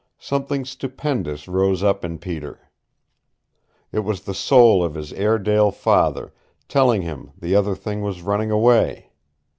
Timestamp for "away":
8.49-9.11